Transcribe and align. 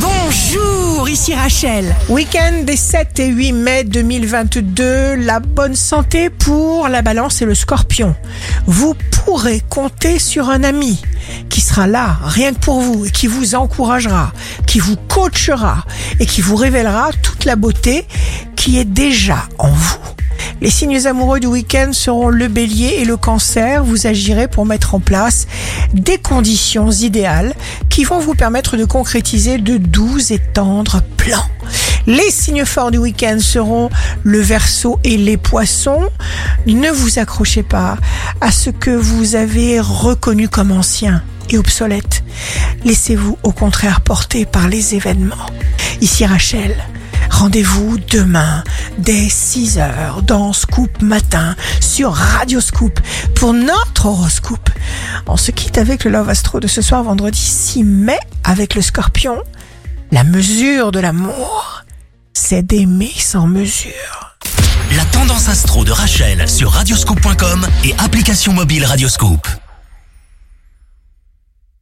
Bonjour, 0.00 1.08
ici 1.08 1.34
Rachel. 1.34 1.94
Week-end 2.08 2.62
des 2.64 2.76
7 2.76 3.18
et 3.18 3.26
8 3.26 3.52
mai 3.52 3.84
2022, 3.84 5.16
la 5.16 5.40
bonne 5.40 5.74
santé 5.74 6.30
pour 6.30 6.88
la 6.88 7.02
balance 7.02 7.42
et 7.42 7.44
le 7.44 7.54
scorpion. 7.54 8.14
Vous 8.66 8.94
pourrez 8.94 9.60
compter 9.68 10.18
sur 10.18 10.50
un 10.50 10.62
ami 10.62 11.02
qui 11.48 11.60
sera 11.60 11.86
là 11.86 12.18
rien 12.22 12.52
que 12.52 12.58
pour 12.58 12.80
vous 12.80 13.06
et 13.06 13.10
qui 13.10 13.26
vous 13.26 13.54
encouragera, 13.54 14.32
qui 14.66 14.78
vous 14.78 14.96
coachera 15.08 15.84
et 16.20 16.26
qui 16.26 16.42
vous 16.42 16.56
révélera 16.56 17.10
toute 17.22 17.44
la 17.44 17.56
beauté 17.56 18.06
qui 18.56 18.78
est 18.78 18.84
déjà 18.84 19.44
en 19.58 19.70
vous. 19.70 20.07
Les 20.60 20.70
signes 20.70 21.06
amoureux 21.06 21.38
du 21.38 21.46
week-end 21.46 21.90
seront 21.92 22.30
le 22.30 22.48
bélier 22.48 22.96
et 22.98 23.04
le 23.04 23.16
cancer. 23.16 23.84
Vous 23.84 24.08
agirez 24.08 24.48
pour 24.48 24.66
mettre 24.66 24.96
en 24.96 25.00
place 25.00 25.46
des 25.92 26.18
conditions 26.18 26.90
idéales 26.90 27.54
qui 27.88 28.02
vont 28.02 28.18
vous 28.18 28.34
permettre 28.34 28.76
de 28.76 28.84
concrétiser 28.84 29.58
de 29.58 29.76
doux 29.76 30.18
et 30.32 30.38
tendres 30.38 31.00
plans. 31.16 31.46
Les 32.06 32.30
signes 32.30 32.64
forts 32.64 32.90
du 32.90 32.98
week-end 32.98 33.38
seront 33.38 33.88
le 34.24 34.40
verso 34.40 34.98
et 35.04 35.16
les 35.16 35.36
poissons. 35.36 36.08
Ne 36.66 36.90
vous 36.90 37.20
accrochez 37.20 37.62
pas 37.62 37.96
à 38.40 38.50
ce 38.50 38.70
que 38.70 38.90
vous 38.90 39.36
avez 39.36 39.78
reconnu 39.78 40.48
comme 40.48 40.72
ancien 40.72 41.22
et 41.50 41.58
obsolète. 41.58 42.24
Laissez-vous 42.84 43.38
au 43.44 43.52
contraire 43.52 44.00
porter 44.00 44.44
par 44.44 44.68
les 44.68 44.96
événements. 44.96 45.36
Ici 46.00 46.26
Rachel. 46.26 46.74
Rendez-vous 47.30 47.98
demain 48.10 48.64
dès 48.98 49.28
6h 49.28 50.22
dans 50.24 50.52
Scoop 50.52 51.02
Matin 51.02 51.54
sur 51.80 52.12
Radio 52.12 52.60
Scoop 52.60 53.00
pour 53.34 53.52
notre 53.52 54.06
horoscope. 54.06 54.70
On 55.26 55.36
se 55.36 55.50
quitte 55.50 55.78
avec 55.78 56.04
le 56.04 56.10
Love 56.10 56.28
Astro 56.28 56.60
de 56.60 56.66
ce 56.66 56.82
soir 56.82 57.02
vendredi 57.02 57.40
6 57.40 57.84
mai 57.84 58.18
avec 58.44 58.74
le 58.74 58.82
scorpion. 58.82 59.42
La 60.10 60.24
mesure 60.24 60.92
de 60.92 61.00
l'amour, 61.00 61.84
c'est 62.32 62.62
d'aimer 62.62 63.12
sans 63.16 63.46
mesure. 63.46 64.36
La 64.96 65.04
tendance 65.06 65.48
astro 65.48 65.84
de 65.84 65.92
Rachel 65.92 66.48
sur 66.48 66.70
radioscope.com 66.70 67.66
et 67.84 67.94
application 67.98 68.52
mobile 68.52 68.84
Radioscope. 68.84 69.46